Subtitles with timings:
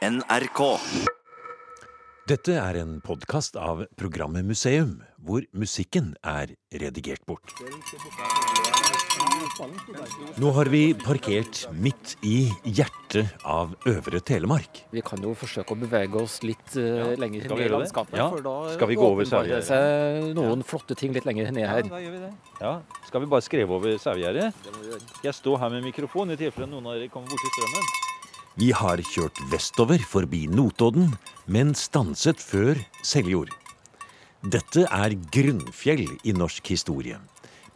[0.00, 0.60] NRK.
[2.24, 7.52] Dette er en podkast av programmet Museum, hvor musikken er redigert bort.
[10.40, 14.86] Nå har vi parkert midt i hjertet av Øvre Telemark.
[14.88, 18.16] Vi kan jo forsøke å bevege oss litt uh, lenger skal ned i landskapet.
[18.22, 18.30] Ja.
[18.32, 21.68] For da Skal vi gå over åpenbarer det seg noen flotte ting litt lenger ned
[21.68, 21.84] her.
[21.92, 22.32] da gjør vi det.
[22.62, 22.78] Ja,
[23.10, 24.70] Skal vi bare skreve over sauegjerdet?
[25.28, 28.09] Jeg står her med mikrofon i tilfelle noen av dere kommer borti strømmen.
[28.58, 31.12] Vi har kjørt vestover forbi Notodden,
[31.46, 33.52] men stanset før Seljord.
[34.42, 37.20] Dette er grunnfjell i norsk historie,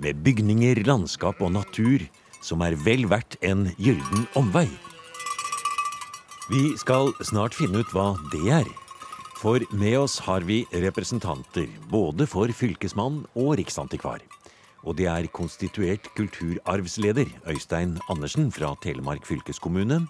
[0.02, 2.02] med bygninger, landskap og natur
[2.44, 4.66] som er vel verdt en gylden omvei.
[6.50, 8.68] Vi skal snart finne ut hva det er.
[9.38, 14.20] For med oss har vi representanter både for fylkesmann og riksantikvar.
[14.84, 20.02] Og det er konstituert kulturarvsleder Øystein Andersen fra Telemark fylkeskommune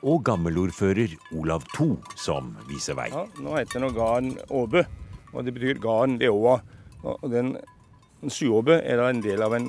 [0.00, 3.10] og gammelordfører Olav II som viser vei.
[3.12, 4.84] Ja, nå heter den garn åbe,
[5.32, 6.58] og det betyr garn ved åa.
[7.04, 7.54] Og den,
[8.20, 9.68] en suåbe er da en del av en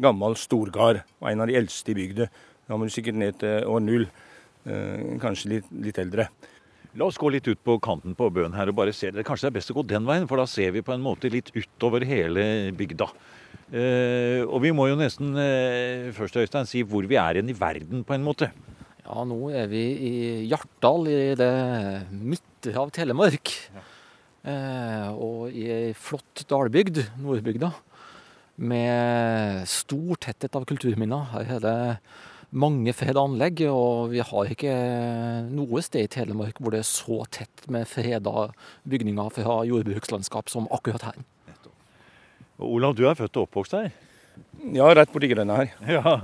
[0.00, 2.30] gammel storgard, og en av de eldste i bygda.
[2.68, 4.06] Da må du sikkert ned til år null,
[4.64, 6.30] eh, kanskje litt, litt eldre.
[6.98, 9.22] La oss gå litt ut på kanten på bøen her og bare se det.
[9.26, 11.30] Kanskje det er best å gå den veien, for da ser vi på en måte
[11.30, 13.06] litt utover hele bygda.
[13.70, 17.58] Eh, og vi må jo nesten eh, først Øystein, si hvor vi er igjen i
[17.58, 18.50] verden, på en måte.
[19.10, 20.16] Ja, nå er vi i
[20.46, 21.54] Hjartdal, i det
[22.14, 23.50] midte av Telemark.
[24.46, 27.72] Eh, og i ei flott dalbygd, Nordbygda,
[28.70, 31.26] med stor tetthet av kulturminner.
[31.32, 31.74] Her er det
[32.54, 34.76] mange freda anlegg, og vi har ikke
[35.58, 38.46] noe sted i Telemark hvor det er så tett med freda
[38.86, 41.18] bygninger fra jordbrukslandskap som akkurat her.
[42.62, 43.90] Og Olav, du er født og oppvokst her?
[44.76, 45.70] Ja, rett borti grønna her.
[45.96, 46.16] Ja,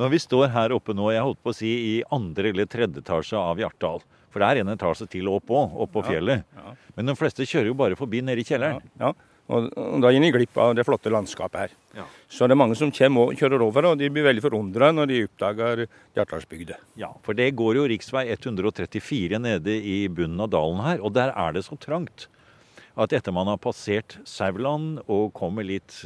[0.00, 3.02] når vi står her oppe nå, jeg holdt på å si i andre eller tredje
[3.04, 4.00] etasje av Hjartdal.
[4.32, 6.46] For det er en etasje til opp òg, oppå ja, fjellet.
[6.56, 6.72] ja.
[6.96, 8.80] Men de fleste kjører jo bare forbi nede i kjelleren.
[9.00, 9.12] ja.
[9.52, 11.72] Og, og da gir de glipp av det flotte landskapet her.
[11.98, 12.04] Ja.
[12.30, 15.18] Så det er mange som og kjører over, og de blir veldig forundra når de
[15.26, 15.82] oppdager
[16.16, 16.78] Hjartdalsbygda.
[17.02, 18.22] Ja, for det går jo rv.
[18.22, 22.28] 134 nede i bunnen av dalen her, og der er det så trangt
[22.92, 26.02] at etter man har passert Sauland og kommer litt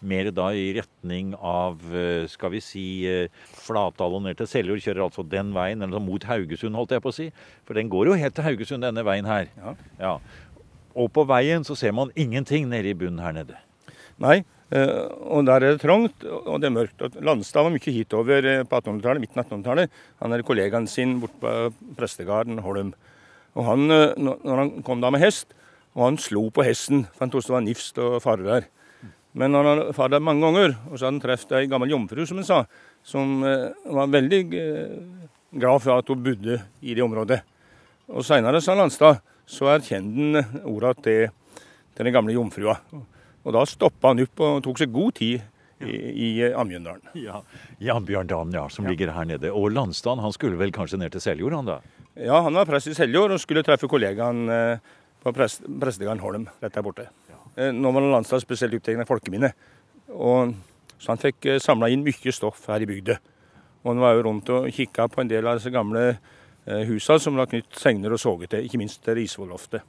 [0.00, 4.80] mer da i retning av, eh, skal vi si, eh, Flatdal og ned til Seljord,
[4.80, 7.32] kjører altså den veien, eller mot Haugesund, holdt jeg på å si.
[7.64, 9.48] For den går jo helt til Haugesund, denne veien her.
[9.56, 9.74] Ja.
[9.98, 10.18] Ja.
[10.96, 13.56] Og på veien så ser man ingenting nede i bunnen her nede.
[14.18, 17.00] Nei, eh, og der er det trangt og det er mørkt.
[17.02, 19.90] Og Landstad var mye hitover på 1800-tallet, midten av 1800-tallet.
[20.20, 22.94] Han er kollegaen sin borte på prestegarden Holm.
[23.54, 25.52] Og han, når han kom da med hest,
[25.94, 28.68] og han slo på hesten, for han trodde det var nifst og fare der.
[29.38, 32.24] Men han hadde fart der mange ganger, og så hadde han truffet ei gammel jomfru,
[32.26, 32.64] som han sa,
[33.06, 34.96] som eh, var veldig eh,
[35.54, 37.38] glad for at hun bodde i det området.
[38.10, 41.30] Og seinere, sa Landstad, så erkjente han orda til,
[41.94, 42.76] til den gamle jomfrua.
[43.40, 45.40] Og da stoppa han opp og tok seg god tid
[45.80, 47.14] i, i Ambjørndalen.
[47.16, 47.40] Ja,
[47.80, 49.52] I Ambjørndalen, ja, som ligger her nede.
[49.54, 51.78] Og Landstand, han skulle vel kanskje ned til Seljord, han da?
[52.18, 54.92] Ja, han var prest i Seljord og skulle treffe kollegaen eh,
[55.22, 57.08] på prest, prestegarden Holm rett der borte.
[57.56, 59.52] Eh, Nå var Landstad spesielt opptatt av folkeminne,
[60.10, 63.16] så han fikk samla inn mye stoff her i bygda.
[63.82, 66.38] Og han var jo rundt og kikka på en del av disse gamle husene
[66.86, 69.82] husa som var knytt segner og soget til, ikke minst til Risvolloftet.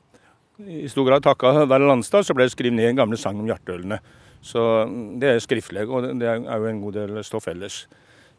[0.62, 3.48] I stor grad takka være Landstad så ble det skrevet ned en gamle sang om
[3.50, 4.00] hjerteølene.
[4.42, 7.86] Så mm, det er skriftlig, og det er jo en god del stoff ellers.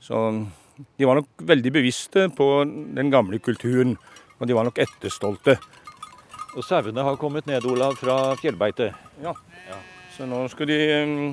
[0.02, 0.42] Så mm,
[0.98, 3.96] de var nok veldig bevisste på den gamle kulturen,
[4.38, 5.58] og de var nok etterstolte.
[6.52, 8.90] Og sauene har kommet ned, Olav, fra fjellbeite.
[9.22, 9.32] Ja.
[10.12, 10.76] Så nå skal de
[11.08, 11.30] mm,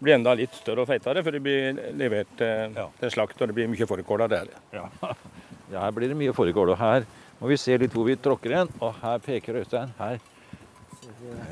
[0.00, 2.86] bli enda litt større og feitere, før de blir levert til, Ja.
[3.00, 4.38] til slakt, og det blir mye fårikål av det.
[4.44, 4.50] her.
[4.78, 4.84] Ja.
[5.72, 6.70] ja, her blir det mye fårikål.
[6.76, 7.06] Og her
[7.40, 8.70] må vi se litt hvor vi tråkker hen.
[8.80, 9.90] Og her peker Øystein.
[9.98, 10.20] Her.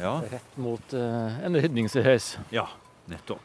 [0.00, 2.36] Ja, Rett mot eh, en rydningshaus.
[2.54, 2.66] ja
[3.08, 3.42] nettopp.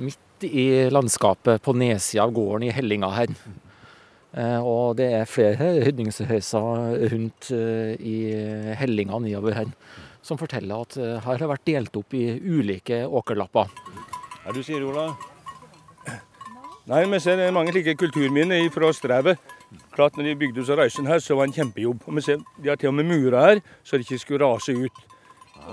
[0.00, 3.32] Midt i landskapet på nedsida av gården i Hellinga her.
[4.30, 8.16] Eh, og det er flere rydningshauser rundt eh, i
[8.78, 9.72] Hellinga nedover her,
[10.22, 13.72] som forteller at eh, her har vært delt opp i ulike åkerlapper.
[13.74, 15.10] Hva er det du sier, Ola?
[16.90, 19.38] Nei, vi ser mange slike kulturminner fra strevet.
[19.94, 22.06] Klart når de bygde så røysen her, så var det en kjempejobb.
[22.06, 24.74] Og vi ser, De har til og med murer her, så det ikke skulle rase
[24.74, 25.04] ut.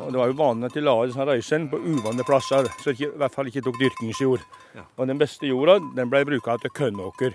[0.03, 2.98] Og Det var jo vanlig at de la disse reisen på uvante plasser, så det
[2.98, 4.45] ikke, i hvert fall ikke tok dyrkingsjord.
[4.98, 7.33] Og den beste jorda den ble bruka til kønnåker.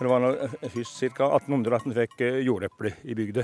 [0.00, 0.28] For det var nå
[0.72, 1.26] først ca.
[1.36, 3.42] 1800 at en fikk eh, jordeple i bygda.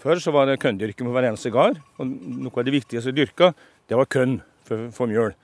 [0.00, 1.76] Før så var det kønndyrking på hver eneste gard.
[2.00, 3.50] Og noe av det viktigste å dyrke,
[3.84, 5.34] det var kønn for, for mjøl.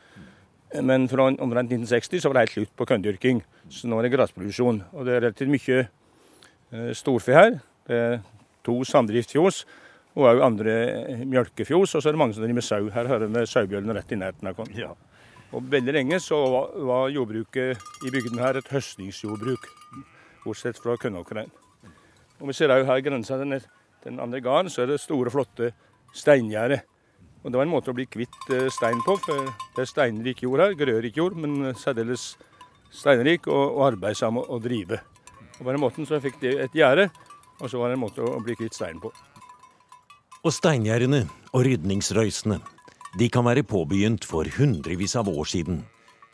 [0.80, 3.42] Men fra omtrent 1960 så var det helt slutt på kønndyrking.
[3.68, 4.80] Så nå er det gressproduksjon.
[4.96, 7.60] Og det er relativt mye eh, storfe her.
[8.64, 9.64] to samdriftsfjos
[10.14, 10.74] og òg andre
[11.28, 11.94] mjølkefjos.
[11.96, 12.88] Og så er det mange som driver med sau.
[12.96, 14.64] Her hører vi sauebjørnen rett i nærheten av.
[14.72, 14.94] Ja.
[15.52, 16.38] Og Veldig lenge så
[16.86, 19.66] var jordbruket i bygden her et høstningsjordbruk,
[20.44, 21.50] bortsett fra kornåkeren.
[22.40, 23.58] Og vi ser òg her grensa den,
[24.04, 25.72] den andre gården, så er det store, flotte
[26.16, 26.82] steingjerder.
[27.44, 30.42] Og Det var en måte å bli kvitt eh, stein på, for det er steinrik
[30.44, 30.76] jord her.
[30.76, 32.34] Grørik jord, men særdeles
[32.92, 35.00] steinrik og, og arbeidsom å, drive.
[35.58, 37.08] Og På den måten så fikk de et gjerde,
[37.60, 39.12] og så var det en måte å bli kvitt stein på.
[40.40, 42.60] Og steingjerdene og rydningsrøysene
[43.20, 45.82] de kan være påbegynt for hundrevis av år siden.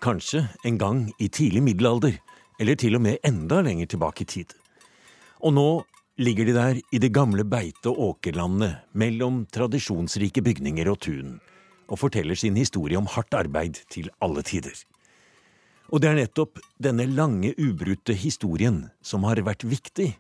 [0.05, 2.19] Kanskje en gang i tidlig middelalder,
[2.61, 4.55] eller til og med enda lenger tilbake i tid.
[5.45, 5.69] Og nå
[6.19, 11.41] ligger de der i det gamle beite- og åkerlandet mellom tradisjonsrike bygninger og tun,
[11.89, 14.75] og forteller sin historie om hardt arbeid til alle tider.
[15.93, 20.17] Og det er nettopp denne lange, ubrutte historien som har vært viktig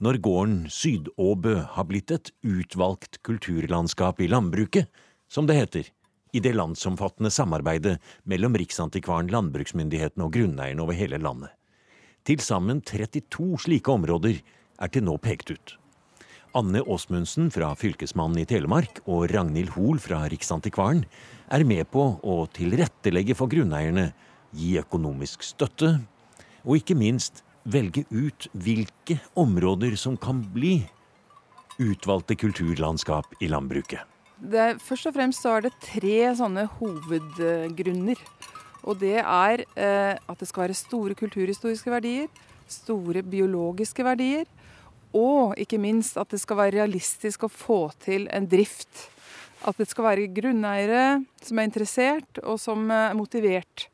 [0.00, 4.88] når gården Sydåbø har blitt et utvalgt kulturlandskap i landbruket,
[5.28, 5.90] som det heter,
[6.32, 11.52] i det landsomfattende samarbeidet mellom Riksantikvaren, landbruksmyndighetene og grunneierne over hele landet.
[12.28, 14.40] Til sammen 32 slike områder
[14.80, 15.76] er til nå pekt ut.
[16.56, 21.04] Anne Åsmundsen fra Fylkesmannen i Telemark og Ragnhild Hoel fra Riksantikvaren
[21.54, 24.10] er med på å tilrettelegge for grunneierne,
[24.50, 25.94] gi økonomisk støtte,
[26.66, 30.80] og ikke minst velge ut hvilke områder som kan bli
[31.80, 38.20] utvalgte kulturlandskap i landbruket det, først og fremst så er det tre sånne hovedgrunner.
[38.86, 42.30] Og det er eh, at det skal være store kulturhistoriske verdier,
[42.70, 44.48] store biologiske verdier,
[45.16, 49.08] og ikke minst at det skal være realistisk å få til en drift.
[49.66, 53.88] At det skal være grunneiere som er interessert, og som er motivert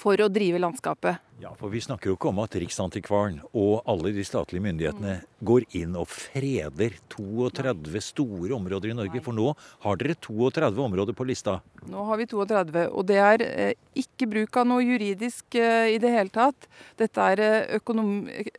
[0.00, 1.29] for å drive landskapet.
[1.40, 5.64] Ja, for Vi snakker jo ikke om at Riksantikvaren og alle de statlige myndighetene går
[5.78, 9.22] inn og freder 32 store områder i Norge.
[9.24, 9.54] For nå
[9.86, 11.56] har dere 32 områder på lista.
[11.88, 15.98] Nå har vi 32, og det er eh, ikke bruk av noe juridisk eh, i
[16.02, 16.68] det hele tatt.
[17.00, 17.80] Dette er eh,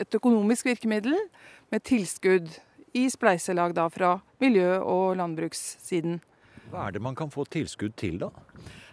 [0.01, 1.19] et økonomisk virkemiddel
[1.69, 2.49] med tilskudd
[2.97, 6.17] i spleiselag da fra miljø- og landbrukssiden.
[6.73, 8.33] Hva er det man kan få tilskudd til, da?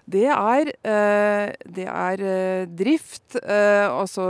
[0.09, 4.25] Det er, eh, det er eh, drift, eh, altså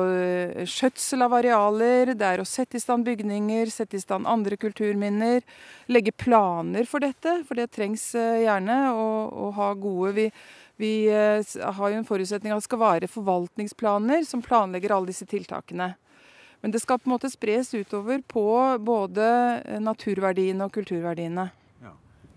[0.66, 5.44] skjøtsel av arealer, det er å sette i stand bygninger, sette i stand andre kulturminner.
[5.86, 10.26] Legge planer for dette, for det trengs gjerne å, ha gode vi,
[10.82, 15.92] vi har jo en forutsetning at det skal være forvaltningsplaner som planlegger alle disse tiltakene.
[16.58, 18.48] Men det skal på en måte spres utover på
[18.82, 19.30] både
[19.78, 21.48] naturverdiene og kulturverdiene.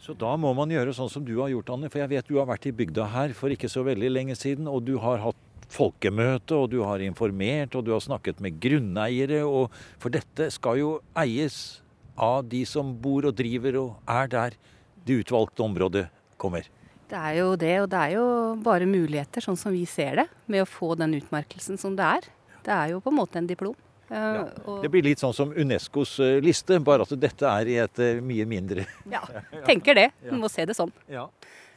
[0.01, 1.89] Så da må man gjøre sånn som du har gjort, Anne.
[1.93, 4.69] For jeg vet du har vært i bygda her for ikke så veldig lenge siden.
[4.69, 9.43] Og du har hatt folkemøte, og du har informert, og du har snakket med grunneiere.
[9.45, 9.69] Og
[10.01, 11.81] for dette skal jo eies
[12.17, 14.57] av de som bor og driver og er der
[15.05, 16.05] det utvalgte området
[16.41, 16.65] kommer.
[17.11, 18.25] Det er jo det, og det er jo
[18.63, 22.29] bare muligheter, sånn som vi ser det, med å få den utmerkelsen som det er.
[22.65, 23.77] Det er jo på en måte en diplom.
[24.11, 24.43] Ja.
[24.83, 28.19] Det blir litt sånn som Unescos eh, liste, bare at dette er i et eh,
[28.19, 29.21] mye mindre Ja,
[29.69, 30.09] tenker det.
[30.25, 30.91] Du må se det sånn.
[31.11, 31.29] Ja.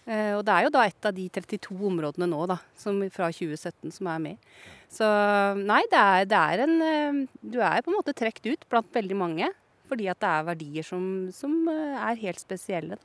[0.04, 3.94] Og det er jo da et av de 32 områdene nå da, som, fra 2017
[3.94, 4.50] som er med.
[4.92, 5.06] Så
[5.56, 9.16] nei, det er, det er en Du er på en måte trukket ut blant veldig
[9.16, 9.48] mange.
[9.88, 13.00] Fordi at det er verdier som, som er helt spesielle.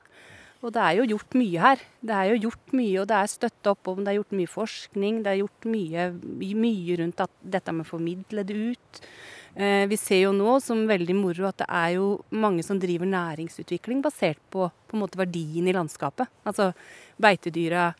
[0.59, 1.81] Og det er jo gjort mye her.
[2.03, 4.01] Det er jo gjort mye, og det er støtta opp om.
[4.03, 5.21] Det er gjort mye forskning.
[5.23, 6.07] Det er gjort mye,
[6.65, 7.23] mye rundt
[7.55, 8.99] dette med å formidle det ut.
[9.55, 13.07] Eh, vi ser jo nå som veldig moro at det er jo mange som driver
[13.09, 16.27] næringsutvikling basert på, på en måte verdien i landskapet.
[16.43, 16.73] Altså
[17.21, 17.93] beitedyra.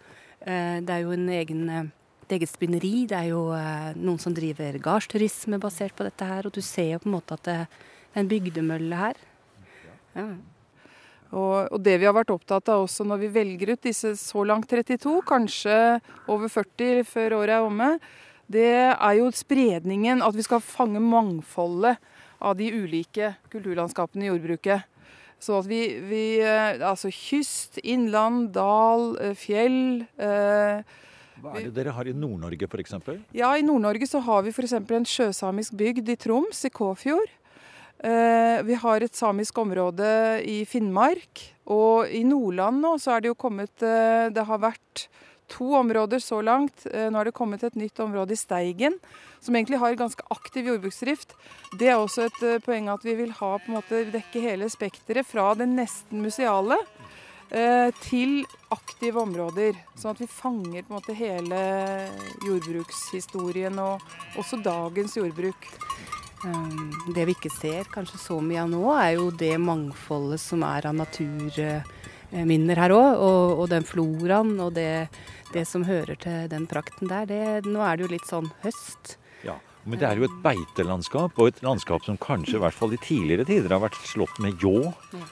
[0.43, 1.63] Eh, det er jo en egen
[2.29, 3.07] et eget spinneri.
[3.09, 6.45] Det er jo eh, noen som driver gardsturisme basert på dette her.
[6.45, 7.59] Og du ser jo på en måte at det,
[8.11, 9.27] det er en bygdemølle her.
[10.13, 10.29] Ja.
[11.29, 14.43] Og, og, det vi har vært opptatt av også når vi velger ut disse så
[14.47, 15.75] langt 32, kanskje
[16.31, 17.89] over 40 før året er omme,
[18.49, 21.99] det er jo spredningen, at vi skal fange mangfoldet
[22.41, 24.87] av de ulike kulturlandskapene i jordbruket.
[25.39, 30.03] Så at vi, vi eh, Altså kyst, innland, dal, eh, fjell.
[30.19, 30.81] Eh,
[31.39, 32.97] Hva er det dere har i Nord-Norge f.eks.?
[33.37, 34.75] Ja, I Nord-Norge så har vi f.eks.
[34.75, 37.31] en sjøsamisk bygd i Troms, i Kåfjord.
[38.03, 40.07] Eh, vi har et samisk område
[40.47, 41.41] i Finnmark.
[41.69, 45.09] Og i Nordland nå så er det jo kommet eh, Det har vært
[45.51, 46.85] to områder så langt.
[46.87, 48.95] Eh, nå er det kommet et nytt område i Steigen,
[49.43, 51.35] som egentlig har ganske aktiv jordbruksdrift.
[51.79, 55.27] Det er også et poeng at vi vil ha på en måte dekke hele spekteret
[55.27, 56.79] fra det nesten museale
[58.05, 59.73] til aktive områder.
[59.97, 61.61] Sånn at vi fanger på en måte hele
[62.45, 65.65] jordbrukshistorien og også dagens jordbruk.
[66.45, 70.63] Um, det vi ikke ser kanskje så mye av nå, er jo det mangfoldet som
[70.63, 73.09] er av naturminner her òg.
[73.17, 75.09] Og, og, den floraen og det,
[75.53, 77.27] det, som hører til den prakten der.
[77.27, 79.17] Det, nå er det jo litt sånn høst.
[79.43, 82.95] Ja, Men det er jo et beitelandskap, og et landskap som kanskje i hvert fall
[82.95, 84.93] i tidligere tider har vært slått med ljå.
[85.15, 85.27] Ja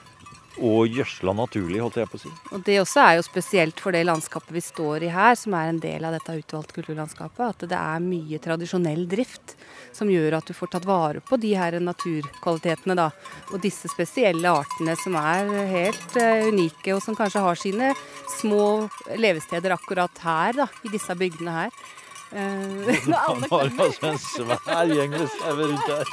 [0.57, 2.31] og gjødsla naturlig, holdt jeg på å si.
[2.55, 5.71] Og Det også er jo spesielt for det landskapet vi står i her, som er
[5.71, 7.43] en del av dette utvalgte kulturlandskapet.
[7.45, 9.55] At det er mye tradisjonell drift
[9.95, 12.97] som gjør at du får tatt vare på de her naturkvalitetene.
[12.97, 13.09] da.
[13.53, 17.93] Og disse spesielle artene som er helt uh, unike, og som kanskje har sine
[18.39, 18.87] små
[19.17, 21.79] levesteder akkurat her, da, i disse bygdene her.
[23.27, 26.05] Han har altså en svær gjeng med sauer rundt her.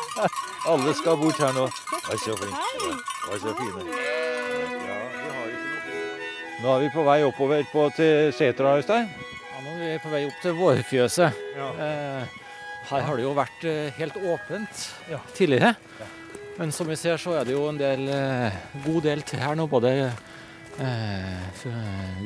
[0.72, 1.66] Alle skal bort her nå.
[2.08, 2.56] Vær så flink.
[3.28, 3.84] Vær så fine.
[6.62, 9.10] Nå er vi på vei oppover på, til setra, Øystein.
[9.10, 11.44] Ja, nå er vi på vei opp til vårfjøset.
[11.58, 11.70] Ja.
[11.86, 12.38] Eh,
[12.90, 15.18] her har det jo vært eh, helt åpent ja.
[15.34, 15.74] tidligere.
[16.58, 19.66] Men som vi ser, så er det jo en del, eh, god del trær nå.
[19.70, 19.92] Både
[20.78, 21.66] eh,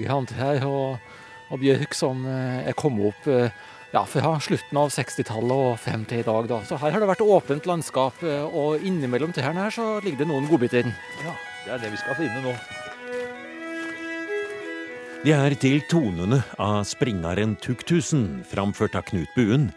[0.01, 1.16] grantrær og
[1.51, 3.51] og bjørk som eh, er kommet opp eh,
[3.93, 6.49] ja, fra slutten av 60-tallet og frem til i dag.
[6.51, 6.61] Da.
[6.67, 10.31] Så her har det vært åpent landskap, eh, og innimellom trærne her så ligger det
[10.33, 10.91] noen godbiter.
[11.25, 12.57] Ja, det er det vi skal finne nå.
[15.27, 19.71] Det er til tonene av springaren Tuktusen, framført av Knut Buen,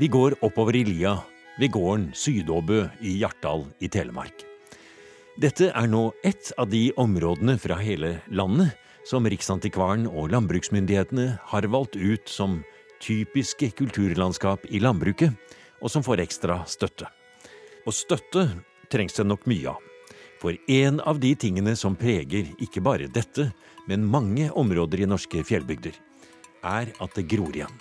[0.00, 1.14] vi går oppover i lia
[1.60, 4.42] ved gården Sydåbø i Hjartdal i Telemark.
[5.40, 8.74] Dette er nå ett av de områdene fra hele landet
[9.06, 12.58] som Riksantikvaren og landbruksmyndighetene har valgt ut som
[13.02, 15.36] typiske kulturlandskap i landbruket,
[15.78, 17.06] og som får ekstra støtte.
[17.86, 18.48] Og støtte
[18.90, 19.82] trengs det nok mye av.
[20.42, 23.50] For en av de tingene som preger ikke bare dette,
[23.86, 25.94] men mange områder i norske fjellbygder,
[26.66, 27.72] er at det gror igjen.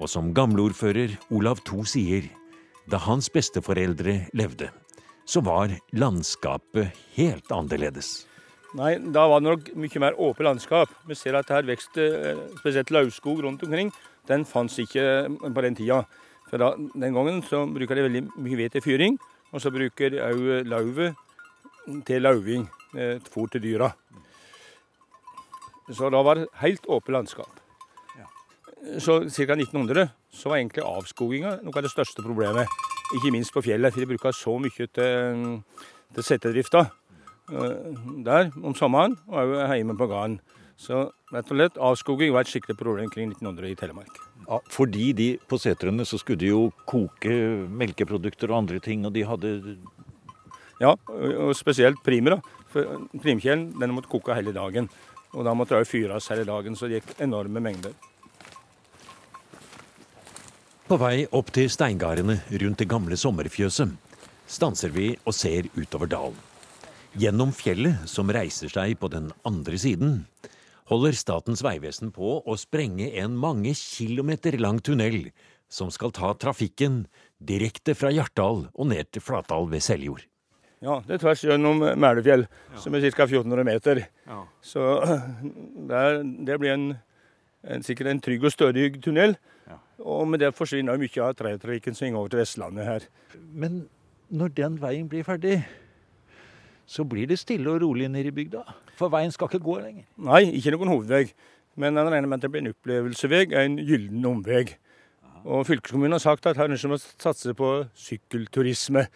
[0.00, 2.24] Og som gamleordfører Olav To sier,
[2.88, 4.72] da hans besteforeldre levde,
[5.28, 8.31] så var landskapet helt annerledes.
[8.72, 10.92] Nei, da var det nok mye mer åpent landskap.
[11.04, 13.90] Vi ser at her vokser eh, spesielt lauvskog rundt omkring.
[14.28, 16.02] Den fantes ikke på den tida.
[16.48, 19.18] For da, Den gangen så bruker de veldig mye ved til fyring,
[19.52, 21.18] og så bruker òg lauvet
[22.08, 22.64] til lauving,
[22.96, 23.92] eh, fôr til dyra.
[25.92, 27.60] Så da var det helt åpent landskap.
[28.98, 29.54] Så ca.
[29.54, 32.66] 1900 så var egentlig avskoginga noe av det største problemet.
[33.14, 35.62] Ikke minst på fjellet, for de bruker så mye til,
[36.14, 36.88] til settedrifta.
[37.50, 37.94] Eh,
[38.24, 40.38] der om sommeren, og òg hjemme på gården.
[40.78, 44.20] Så rett og slett, avskoging var et skikkelig problem kring 1900 i Telemark.
[44.46, 47.34] Ja, fordi de på setrene så skulle de jo koke
[47.70, 49.76] melkeprodukter og andre ting, og de hadde
[50.82, 52.40] Ja, og spesielt primer.
[52.72, 54.88] For primkjelen den måtte koke hele dagen.
[55.32, 57.92] Og da måtte det òg fyres hele dagen, så det gikk enorme mengder.
[60.88, 63.94] På vei opp til steingardene rundt det gamle sommerfjøset
[64.50, 66.51] stanser vi og ser utover dalen.
[67.12, 70.22] Gjennom fjellet, som reiser seg på den andre siden,
[70.88, 75.26] holder Statens vegvesen på å sprenge en mange kilometer lang tunnel
[75.72, 77.02] som skal ta trafikken
[77.36, 80.24] direkte fra Hjartdal og ned til Flatdal ved Seljord.
[80.82, 82.80] Ja, det er tvers gjennom Mælefjell, ja.
[82.80, 83.26] som er ca.
[83.28, 84.02] 1400 meter.
[84.26, 84.40] Ja.
[84.64, 84.88] Så
[85.92, 86.88] der, det blir en,
[87.62, 89.36] en, sikkert en trygg og stødig tunnel.
[89.68, 89.78] Ja.
[90.00, 93.06] Og med det forsvinner mye av trailertrafikken som går over til Vestlandet her.
[93.52, 93.84] Men
[94.32, 95.60] når den veien blir ferdig,
[96.86, 98.62] så blir det stille og rolig nede i bygda.
[98.98, 100.06] For veien skal ikke gå lenger.
[100.28, 101.24] Nei, ikke noen hovedvei.
[101.80, 104.66] Men jeg regner med at det blir en opplevelsesvei, en gyllen omvei.
[105.42, 109.06] Og fylkeskommunen har sagt at her ønsker vi å satse på sykkelturisme,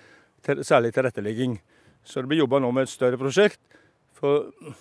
[0.46, 1.58] særlig tilrettelegging.
[2.06, 3.60] Så det blir jobba nå med et større prosjekt
[4.16, 4.74] for å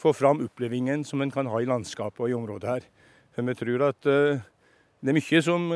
[0.00, 2.86] få fram opplevingen som en kan ha i landskapet og i området her.
[3.34, 4.40] For vi tror at uh,
[5.00, 5.68] det er mye som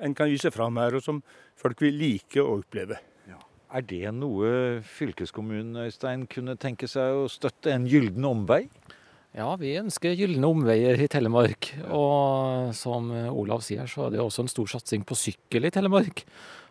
[0.00, 1.22] en kan vise fram her, og som
[1.58, 2.98] folk vil like å oppleve.
[3.70, 7.70] Er det noe fylkeskommunen Øystein, kunne tenke seg å støtte?
[7.70, 8.64] En gylden omvei?
[9.30, 11.68] Ja, vi ønsker gylne omveier i Telemark.
[11.94, 16.24] Og som Olav sier, så er det også en stor satsing på sykkel i Telemark.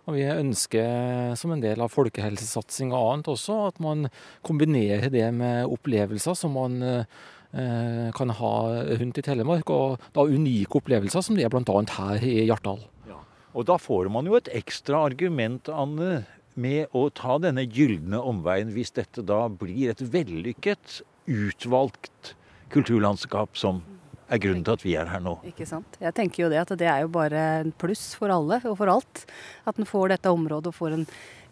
[0.09, 4.09] Og vi ønsker som en del av folkehelsesatsing og annet også at man
[4.43, 8.53] kombinerer det med opplevelser som man eh, kan ha
[8.99, 9.71] rundt i Telemark.
[9.71, 11.79] Og da unike opplevelser som det er bl.a.
[11.95, 12.83] her i Hjartdal.
[13.07, 13.21] Ja.
[13.55, 16.25] Og da får man jo et ekstra argument, Anne,
[16.59, 22.33] med å ta denne gylne omveien, hvis dette da blir et vellykket, utvalgt
[22.73, 23.81] kulturlandskap som
[24.29, 25.37] er grunnen til at vi er her nå.
[25.49, 25.97] Ikke sant.
[26.01, 28.91] Jeg tenker jo det at det er jo bare en pluss for alle og for
[28.91, 29.23] alt.
[29.69, 31.07] At en får dette området og får en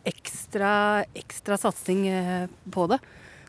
[0.07, 0.71] ekstra,
[1.17, 2.99] ekstra satsing eh, på det.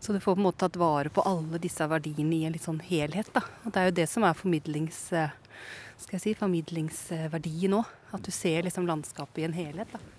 [0.01, 2.65] Så du får på en måte tatt vare på alle disse verdiene i en litt
[2.65, 3.31] sånn helhet.
[3.35, 3.43] da.
[3.65, 7.83] Og det er jo det som er formidlings, skal jeg si, formidlingsverdien nå.
[8.15, 9.91] At du ser liksom landskapet i en helhet.
[9.93, 10.18] da.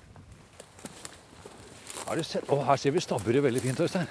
[2.10, 2.48] Har du sett?
[2.50, 4.08] Og her ser vi stabburet veldig fint, Øystein.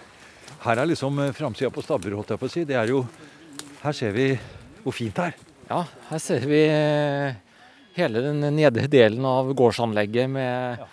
[0.62, 2.62] Her er liksom eh, framsida på stabburet, holdt jeg på å si.
[2.69, 3.00] Det er jo
[3.81, 4.26] Her ser vi
[4.85, 5.40] hvor fint det er.
[5.67, 7.35] Ja, her ser vi eh,
[7.97, 10.87] hele den nedre delen av gårdsanlegget med ja.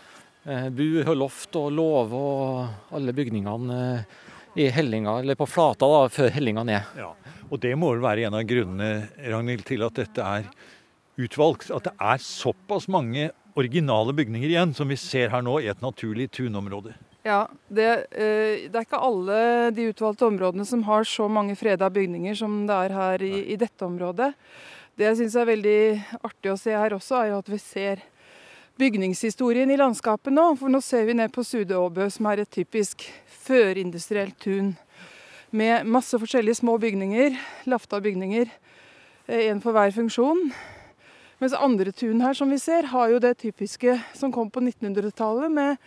[0.73, 4.19] bu og loft og låve og alle bygningene eh,
[4.65, 6.97] i hellinga, eller på flata da, før hellinga ned.
[6.97, 7.11] Ja.
[7.51, 10.49] Og det må vel være en av grunnene Ragnhild, til at dette er
[11.21, 11.69] utvalgt.
[11.69, 15.83] At det er såpass mange originale bygninger igjen, som vi ser her nå i et
[15.83, 16.93] naturlig tunområde.
[17.25, 19.37] Ja, det, eh, det, er ikke alle
[19.73, 23.57] de utvalgte områdene som har så mange freda bygninger som det er her i, i
[23.57, 24.33] dette området.
[24.95, 25.79] Det jeg syns er veldig
[26.21, 28.03] artig å se her også, er jo at vi ser
[28.79, 30.51] bygningshistorien i landskapet nå.
[30.59, 33.07] For nå ser vi ned på Sudeåbø, som er et typisk
[33.47, 34.75] førindustrielt tun.
[35.55, 37.35] Med masse forskjellige små bygninger,
[37.71, 38.51] lafta bygninger.
[39.25, 40.49] Én for hver funksjon.
[41.41, 45.51] Mens andre tun her som vi ser, har jo det typiske som kom på 1900-tallet,
[45.51, 45.77] med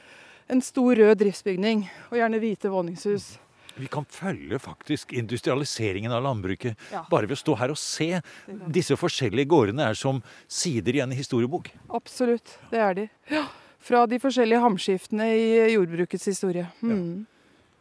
[0.48, 3.36] en stor rød driftsbygning og gjerne hvite våningshus.
[3.78, 7.04] Vi kan følge faktisk industrialiseringen av landbruket Ja.
[7.10, 8.20] bare ved å stå her og se.
[8.68, 11.70] Disse forskjellige gårdene er som sider i en historiebok.
[11.94, 13.08] Absolutt, det er de.
[13.30, 13.44] Ja.
[13.78, 16.66] Fra de forskjellige hamskiftene i jordbrukets historie.
[16.82, 17.26] Mm.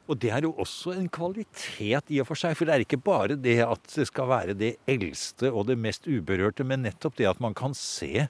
[0.07, 2.55] Og det er jo også en kvalitet i og for seg.
[2.57, 6.07] For det er ikke bare det at det skal være det eldste og det mest
[6.07, 8.27] uberørte, men nettopp det at man kan se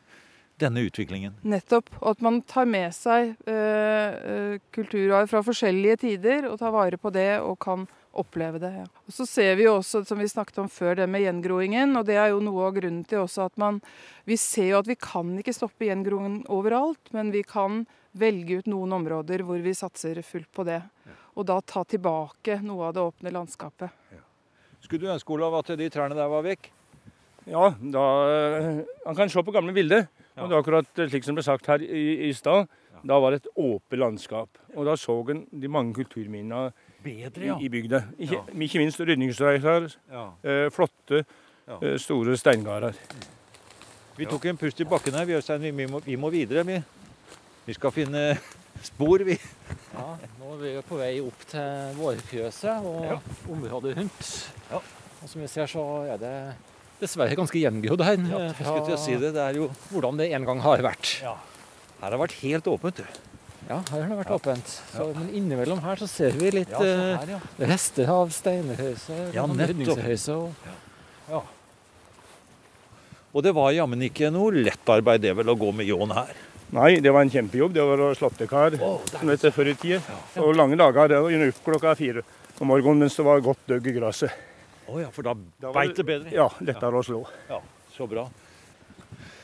[0.58, 1.36] denne utviklingen.
[1.46, 1.92] Nettopp.
[2.02, 6.98] Og at man tar med seg eh, eh, kulturarv fra forskjellige tider og tar vare
[6.98, 7.86] på det og kan
[8.18, 8.72] oppleve det.
[8.80, 8.86] Ja.
[9.06, 11.94] Og Så ser vi jo også, som vi snakket om før, det med gjengroingen.
[12.00, 13.82] Og det er jo noe av grunnen til også at man
[14.26, 17.86] Vi ser jo at vi kan ikke stoppe gjengroingen overalt, men vi kan
[18.18, 20.82] velge ut noen områder hvor vi satser fullt på det.
[21.38, 23.94] Og da ta tilbake noe av det åpne landskapet.
[24.82, 26.72] Skulle du ønske, Olav, at de trærne der var vekk?
[27.48, 30.08] Ja, da eh, Han kan se på gamle bilder.
[30.38, 32.68] Og det er akkurat slik som det ble sagt her i, i stad.
[33.08, 34.58] Da var det et åpent landskap.
[34.76, 36.72] Og da så en de mange kulturminnene
[37.06, 37.58] ja.
[37.62, 38.04] i bygda.
[38.20, 38.44] Ikke, Ja.
[38.68, 39.88] ikke minst rydningsstreifer.
[40.12, 40.26] ja.
[40.44, 41.24] Eh, flotte,
[41.68, 41.78] Ja.
[41.82, 42.94] eh, store steingarder.
[44.18, 45.26] Vi tok en pust i bakken her.
[45.26, 46.66] Vi, Øystein, vi, vi, må, vi må videre.
[46.66, 46.82] Vi.
[47.66, 48.38] vi skal finne
[48.84, 49.38] spor, vi.
[49.94, 50.08] Ja,
[50.40, 53.20] nå er vi på vei opp til vårfjøset og Ja.
[53.50, 54.32] området rundt.
[54.72, 54.82] Ja.
[55.24, 56.34] Og som vi ser, så er det
[57.02, 58.18] dessverre ganske gjengrodd her.
[58.18, 59.34] Ja, eh, jeg skulle til å si det.
[59.34, 61.22] Det er jo hvordan det en gang har vært.
[61.22, 61.38] Her
[62.02, 62.96] har det vært helt åpent.
[62.96, 63.04] du.
[63.68, 64.66] Ja, her har det vært åpent.
[64.94, 67.40] Så, men innimellom her så ser vi litt Ja, eh, her, ja.
[67.68, 69.34] rester av steinhøyse.
[69.34, 70.56] Ja, noen nettopp.
[71.30, 71.42] Ja.
[71.42, 71.46] og
[73.36, 76.34] Og det var jammen ikke noe lett arbeid det vel å gå med ljåen her.
[76.76, 77.74] Nei, det var en kjempejobb.
[77.74, 80.02] Det var det er som det het før i tida.
[80.44, 81.08] Og lange dager.
[81.14, 82.24] Det var opp klokka fire
[82.60, 84.34] om morgenen mens det var godt døgg i gresset.
[84.88, 86.32] Å ja, for da, Da beit det bedre.
[86.34, 87.22] Ja, lettere å slå.
[87.50, 87.60] Ja,
[87.96, 88.28] så bra.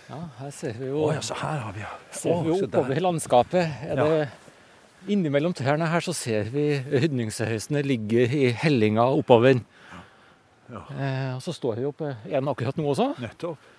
[0.10, 1.92] Ja, her ser vi jo oh, ja, så her har vi ja.
[2.14, 2.68] ser vi jo der.
[2.68, 3.78] oppover landskapet.
[3.88, 4.08] Er Ja.
[4.08, 4.28] det,
[5.08, 9.62] innimellom trærne her så ser vi rydningshøysene ligge i hellinga oppover.
[10.72, 10.84] Ja.
[10.96, 13.14] Eh, og så står vi oppe en akkurat nå også.
[13.20, 13.72] Nettopp.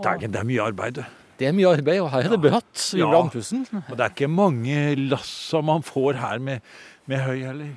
[0.00, 1.02] Dagen, det er mye arbeid.
[1.40, 2.80] Det er mye arbeid, og her er det bratt.
[2.92, 3.08] Vi Ja.
[3.16, 3.62] andpusten.
[3.88, 6.60] Og det er ikke mange lassa man får her med,
[7.08, 7.70] med høy, eller?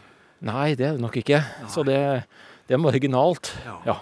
[0.44, 1.40] Nei, det er det nok ikke.
[1.72, 2.26] Så det,
[2.68, 3.54] det er marginalt.
[3.64, 3.78] Ja.
[3.88, 4.00] ja.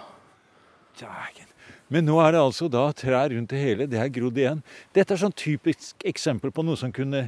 [1.92, 3.86] Men nå er det altså da trær rundt det hele.
[3.90, 4.62] Det er grodd igjen.
[4.96, 7.26] Dette er sånn typisk eksempel på noe som kunne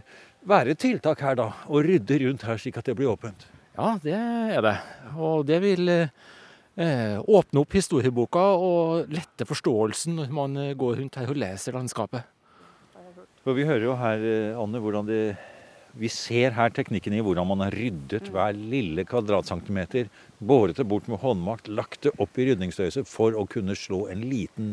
[0.48, 1.50] være et tiltak her, da.
[1.68, 3.46] Å rydde rundt her slik at det blir åpent.
[3.76, 4.74] Ja, det er det.
[5.18, 6.08] Og det vil eh,
[6.74, 12.26] åpne opp historieboka og lette forståelsen når man eh, går rundt her og leser landskapet.
[13.44, 15.24] For vi hører jo her, eh, Anne, hvordan det
[15.94, 20.08] Vi ser her teknikken i hvordan man har ryddet hver lille kvadratcentimeter.
[20.42, 24.24] Båret det bort med håndmakt, lagt det opp i rydningsstøyset for å kunne slå en
[24.26, 24.72] liten,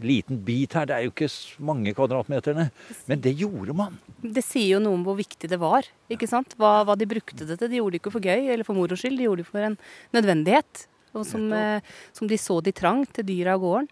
[0.00, 0.88] liten bit her.
[0.88, 1.28] Det er jo ikke
[1.60, 2.70] mange kvadratmeterne,
[3.12, 4.00] men det gjorde man.
[4.24, 5.84] Det sier jo noe om hvor viktig det var.
[6.08, 6.56] ikke sant?
[6.56, 7.68] Hva, hva de brukte det til.
[7.68, 9.76] De gjorde det ikke for gøy eller for moro skyld, de gjorde det for en
[10.16, 10.88] nødvendighet.
[11.14, 11.80] Og som, eh,
[12.12, 13.88] som de så de trang til dyra av gården.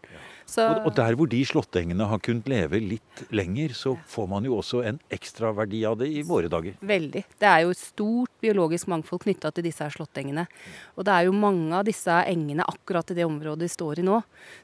[0.46, 4.44] Så, Og, og der hvor de slåttengene har kunnet leve litt lenger, så får man
[4.46, 6.76] jo også en ekstraverdi av det i våre dager.
[6.86, 7.24] Veldig.
[7.40, 10.46] Det er jo et stort biologisk mangfold knytta til disse her slåttengene.
[10.94, 14.06] Og det er jo mange av disse engene akkurat i det området vi står i
[14.06, 14.20] nå,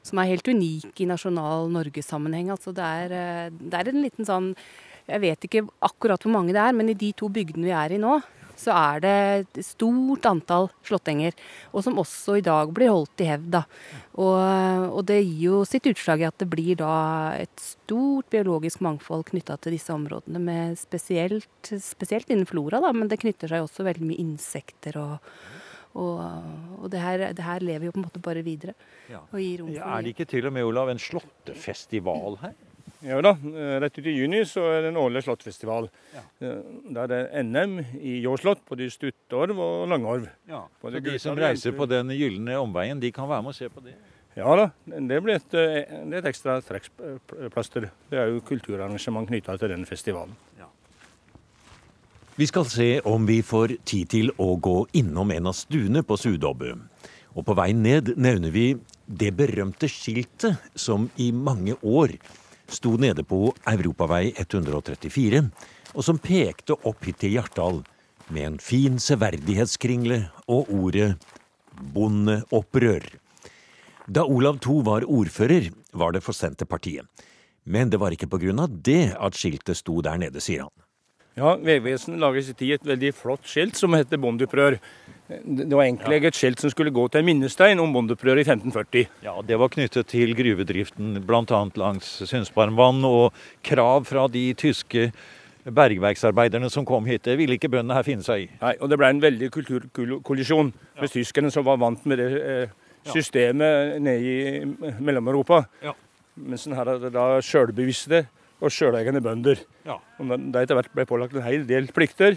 [0.07, 2.53] som er helt unike i nasjonal Norgesammenheng.
[2.55, 4.55] Altså det er, eh, det er en liten sånn
[5.03, 7.91] Jeg vet ikke akkurat hvor mange det er, men i de to bygdene vi er
[7.91, 8.21] i nå,
[8.59, 11.35] så er det et stort antall slåttenger.
[11.73, 13.59] Og som også i dag blir holdt i hevd.
[14.13, 14.37] Og,
[14.93, 16.93] og det gir jo sitt utslag i at det blir da
[17.39, 23.09] et stort biologisk mangfold knytta til disse områdene, med spesielt, spesielt innen flora, da, men
[23.11, 25.19] det knytter seg også veldig mye insekter og
[25.93, 26.21] og,
[26.81, 28.73] og det, her, det her lever jo på en måte bare videre.
[29.11, 29.19] Ja.
[29.29, 32.55] Og gir rom for Er det ikke til og med, Olav, en slåttefestival her?
[33.03, 33.33] Ja da.
[33.83, 35.89] Rett ut i juni så er det en årlig slåttfestival.
[36.13, 36.23] Ja.
[36.39, 40.29] Der det er NM i jåslått, både stuttorv og langorv.
[40.49, 43.69] Ja, så de som reiser på den gylne omveien, de kan være med og se
[43.71, 43.97] på det?
[44.33, 47.91] Ja da, det blir et, det er et ekstra trekkplaster.
[48.09, 50.33] Det er jo kulturarrangement knytta til denne festivalen.
[50.57, 50.71] Ja.
[52.39, 56.17] Vi skal se om vi får tid til å gå innom en av stuene på
[56.17, 56.73] Sudobbe.
[57.37, 58.71] Og på vei ned nevner vi
[59.05, 62.15] det berømte skiltet som i mange år
[62.73, 65.43] sto nede på Europavei 134,
[65.93, 67.83] og som pekte opp hit til Hjartdal
[68.33, 71.13] med en fin severdighetskringle og ordet
[71.93, 73.05] bondeopprør.
[74.07, 77.05] Da Olav II var ordfører, var det for Senterpartiet.
[77.63, 78.67] Men det var ikke pga.
[78.67, 80.73] det at skiltet sto der nede, sier han.
[81.33, 84.77] Ja, Vegvesenet laget i sin tid et veldig flott skilt som heter bondeopprør.
[85.27, 89.05] Det var egentlig et skilt som skulle gå til en minnestein om bondeopprøret i 1540.
[89.23, 91.61] Ja, Det var knyttet til gruvedriften bl.a.
[91.79, 93.31] langs Sundsbarmvann, og
[93.63, 95.11] krav fra de tyske
[95.63, 97.23] bergverksarbeiderne som kom hit.
[97.23, 98.47] Det ville ikke bøndene her finne seg i.
[98.61, 101.13] Nei, og det ble en veldig kulturkollisjon med ja.
[101.15, 102.73] tyskerne, som var vant med det eh,
[103.07, 105.63] systemet nede i Mellom-Europa.
[105.83, 105.95] Ja.
[106.35, 108.25] Mens en hadde da sjølbevisste
[108.63, 109.61] og sjøleiende bønder.
[109.87, 109.99] Ja.
[110.19, 112.35] Og da etter hvert ble pålagt en hel del plikter,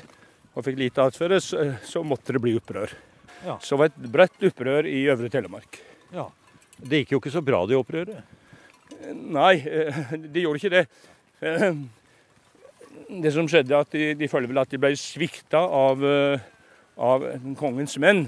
[0.56, 2.94] og fikk lite attføre, så, så, måtte det bli opprør.
[3.44, 3.58] Ja.
[3.62, 5.78] Så var et bredt opprør i Øvre Telemark.
[6.14, 6.30] Ja.
[6.76, 8.24] Det gikk jo ikke så bra, det opprøret?
[9.12, 10.00] Nei, eh,
[10.32, 10.84] det gjorde ikke det.
[11.44, 11.68] Eh,
[13.22, 16.46] det som skjedde, at de, de følte vel at de ble svikta av, eh,
[16.96, 17.26] av
[17.60, 18.26] kongens menn.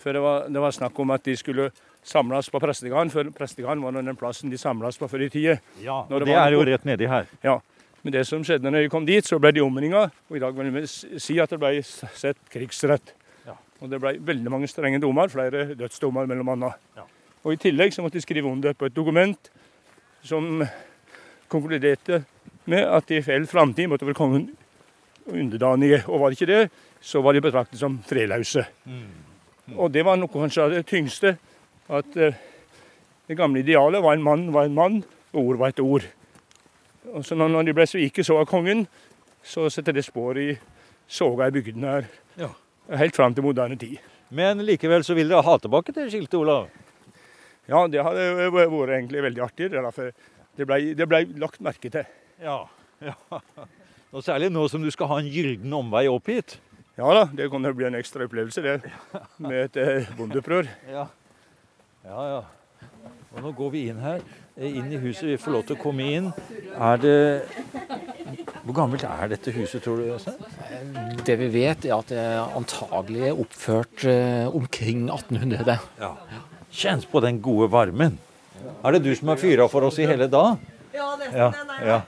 [0.00, 1.70] For det var, det var, snakk om at de skulle
[2.06, 5.58] samles på prestegarden, for prestegarden var den plassen de samles på før i tida.
[5.82, 7.28] Ja, og det, det er jo rett nedi her.
[7.44, 7.58] Ja,
[8.02, 10.06] men det som skjedde når de kom dit, så ble de omringa.
[10.30, 13.12] Og i dag vil vi si at det ble sett krigsrett.
[13.46, 13.56] Ja.
[13.80, 16.78] Og det ble veldig mange strenge dommer, flere dødsdommer mellom annet.
[16.96, 17.04] Ja.
[17.44, 19.50] Og i tillegg så måtte de skrive under på et dokument
[20.24, 20.62] som
[21.50, 22.22] konkluderte
[22.70, 24.50] med at de i feil framtid måtte være kongen
[25.30, 26.02] underdanige.
[26.08, 26.62] Og var det ikke det,
[27.00, 28.64] så var de betraktet som treløse.
[28.84, 29.02] Mm.
[29.66, 29.76] Mm.
[29.76, 31.34] Og det var noe kanskje av det tyngste.
[31.90, 32.36] At uh,
[33.28, 36.06] det gamle idealet var en mann var en mann, og ord var et ord.
[37.08, 38.84] Og så når de ble svike så av kongen,
[39.42, 40.52] så setter det spor i
[41.08, 42.08] soga i bygdene her.
[42.38, 42.50] Ja.
[43.00, 43.98] Helt fram til moderne tid.
[44.30, 46.68] Men likevel så vil dere ha tilbake det skiltet, Olav?
[47.70, 49.70] Ja, det hadde vært egentlig veldig artig.
[49.72, 50.10] Det,
[50.58, 52.06] det ble, det ble lagt merke til.
[52.42, 52.62] Ja,
[53.02, 53.14] ja.
[54.10, 56.56] Og særlig nå som du skal ha en gylden omvei opp hit.
[56.98, 58.92] Ja da, det kan bli en ekstra opplevelse, det.
[59.46, 60.68] Med et eh, bondeopprør.
[60.90, 61.06] Ja.
[62.04, 62.40] ja, ja.
[63.30, 64.24] Og nå går vi inn her.
[64.60, 65.24] Eh, inn i huset.
[65.24, 66.26] Vi får lov til å komme inn.
[66.76, 67.18] Er det
[68.60, 70.10] Hvor gammelt er dette huset, tror du?
[70.12, 70.34] Også?
[71.24, 72.24] Det vi vet, er at det
[72.58, 75.78] antagelig er oppført eh, omkring 1800.
[75.98, 76.10] Ja.
[76.70, 78.18] Kjennes på den gode varmen.
[78.84, 80.60] Er det du som har fyra for oss i hele dag?
[80.92, 81.40] Ja, nesten.
[81.40, 81.48] Ja.
[81.70, 81.98] Nei, ja.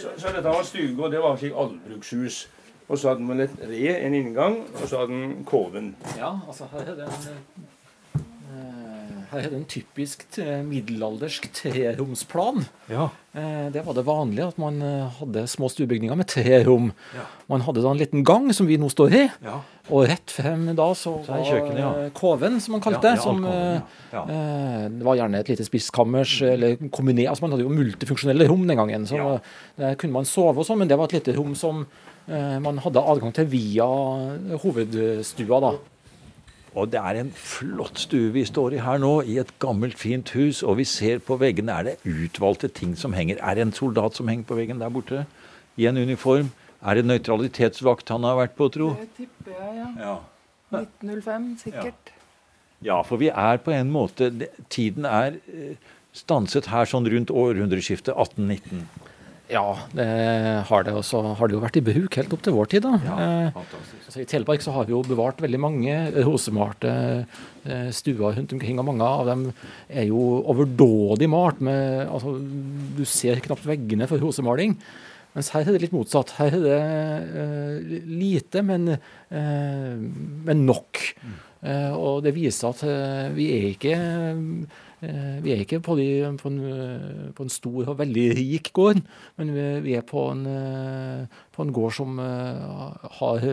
[0.00, 2.40] så, så, dette var stuga, og det var slik allbrukshus.
[2.88, 5.92] Og så hadde man et re, en inngang, og så hadde man kåven.
[6.16, 8.81] Ja, altså her er det en
[9.32, 10.24] her er det en typisk
[10.68, 12.66] middelaldersk treromsplan.
[12.92, 13.08] Ja.
[13.32, 16.90] Eh, det var det vanlige at man eh, hadde små stuebygninger med tre rom.
[17.16, 17.22] Ja.
[17.48, 19.22] Man hadde da en liten gang, som vi nå står i.
[19.40, 19.54] Ja.
[19.88, 23.14] Og rett frem da så, så var kjøkkenet, koven, som man kalte det.
[23.24, 23.80] Som, eh,
[24.12, 28.82] det var gjerne et lite spiskammers, eller kombiner, altså Man hadde jo multifunksjonelle rom den
[28.82, 29.08] gangen.
[29.08, 29.38] Så
[29.80, 31.86] der kunne man sove og sånn, men det var et lite rom som
[32.62, 33.88] man hadde adgang til via
[34.62, 35.58] hovedstua.
[35.64, 35.72] da.
[36.72, 40.32] Og det er en flott stue vi står i her nå, i et gammelt, fint
[40.36, 40.62] hus.
[40.64, 43.40] Og vi ser på veggene er det utvalgte ting som henger.
[43.44, 45.26] Er det en soldat som henger på veggen der borte?
[45.76, 46.50] I en uniform?
[46.82, 48.92] Er det nøytralitetsvakt han har vært på, tro?
[48.98, 49.90] Det tipper jeg, ja.
[50.00, 50.16] ja.
[50.72, 52.12] 1905, sikkert.
[52.80, 52.88] Ja.
[52.88, 53.00] ja.
[53.06, 54.30] for vi er på en måte
[54.72, 55.76] Tiden er eh,
[56.16, 58.88] stanset her sånn rundt århundreskiftet 1819.
[59.50, 60.06] Ja, det
[60.68, 60.94] har det.
[60.96, 62.86] Og så har det jo vært i bruk helt opp til vår tid.
[62.86, 62.92] da.
[63.04, 63.16] Ja,
[63.50, 63.60] eh,
[64.06, 66.92] altså I Telemark så har vi jo bevart veldig mange rosemalte
[67.66, 68.80] eh, stuer rundt omkring.
[68.80, 69.46] Og mange av dem
[69.88, 71.60] er jo overdådig malt.
[71.60, 72.36] med, altså
[72.96, 74.78] Du ser knapt veggene for rosemaling.
[75.32, 76.34] Mens her er det litt motsatt.
[76.38, 76.80] Her er det
[77.42, 79.96] eh, lite, men, eh,
[80.46, 81.02] men nok.
[81.22, 81.36] Mm.
[81.62, 86.06] Eh, og det viser at eh, vi er ikke Eh, vi er ikke på, de,
[86.38, 89.00] på, en, eh, på, en, stor og veldig rik gård,
[89.40, 93.46] men vi er på en, eh, på en gård som har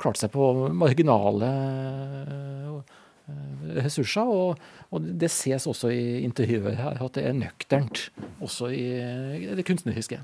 [0.00, 1.50] klart seg på marginale
[3.76, 4.30] ressurser.
[4.30, 4.62] Og,
[4.94, 8.08] og det ses også i intervjuer her, at det er nøkternt,
[8.40, 8.86] også i
[9.58, 10.22] det kunstneriske.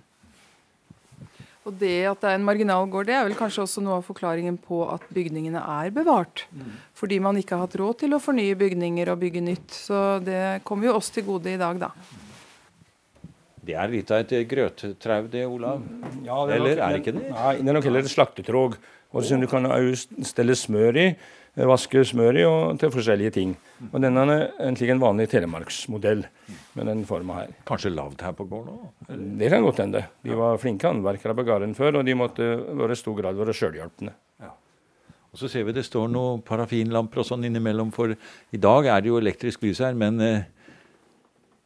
[1.62, 4.06] Og det at det er en marginal gård, det er vel kanskje også noe av
[4.06, 6.44] forklaringen på at bygningene er bevart.
[6.50, 6.72] Mm.
[6.98, 9.68] Fordi man ikke har hatt råd til å fornye bygninger og bygge nytt.
[9.70, 11.92] Så det kommer jo oss til gode i dag, da.
[13.62, 15.84] Det er litt av et grøttrau, det, Olav?
[16.26, 17.28] Ja, det er Eller er det ikke det?
[17.30, 18.74] Nei, det er nok heller et slaktetråg.
[19.12, 19.68] Og som du kan
[20.26, 21.06] stelle smør i,
[21.52, 23.50] vaske smør i og til forskjellige ting.
[23.90, 26.24] Og denne er egentlig en vanlig telemarksmodell
[26.78, 27.52] med den forma her.
[27.68, 29.12] Kanskje lavt her på gården òg?
[29.40, 30.06] Det kan godt hende.
[30.24, 32.48] De var flinke håndverkere på gården før, og de måtte
[32.80, 34.14] være i stor grad være sjølhjelpende.
[35.32, 39.00] Og så ser vi det står noen parafinlamper og sånn innimellom, for i dag er
[39.00, 40.44] det jo elektrisk lys her, men eh,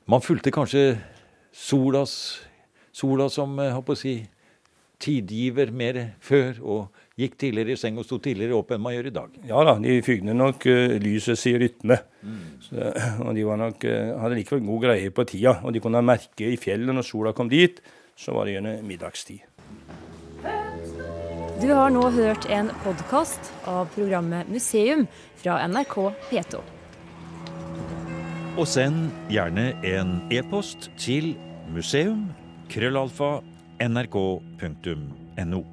[0.07, 0.85] man fulgte kanskje
[1.51, 2.13] solas,
[2.95, 4.21] sola som eh, si,
[5.03, 9.09] tidgiver mer før, og gikk tidligere i seng og sto tidligere opp enn man gjør
[9.09, 9.37] i dag.
[9.49, 11.99] Ja da, de fygde nok uh, lyset si rytme.
[12.61, 12.93] Så,
[13.25, 15.57] og de var nok, uh, hadde likevel god greie på tida.
[15.65, 17.81] Og de kunne merke i fjellet når sola kom dit,
[18.17, 19.45] så var det gjerne middagstid.
[21.57, 25.07] Du har nå hørt en podkast av programmet Museum
[25.41, 25.95] fra NRK
[26.29, 26.61] P2.
[28.57, 31.33] Og send gjerne en e-post til
[31.73, 32.27] museum
[32.73, 33.39] krøllalfa
[33.85, 35.65] nrk.no.